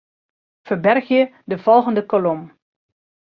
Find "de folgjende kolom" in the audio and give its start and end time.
1.53-2.41